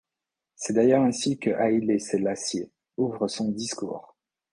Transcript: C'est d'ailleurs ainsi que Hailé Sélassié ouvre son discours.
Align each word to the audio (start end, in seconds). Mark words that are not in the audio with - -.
C'est 0.55 0.73
d'ailleurs 0.73 1.03
ainsi 1.03 1.37
que 1.37 1.51
Hailé 1.51 1.99
Sélassié 1.99 2.71
ouvre 2.97 3.27
son 3.27 3.51
discours. 3.51 4.15